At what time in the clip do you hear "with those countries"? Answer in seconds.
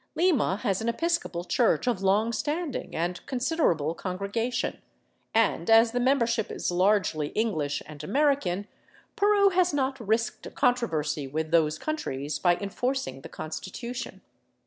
11.27-12.39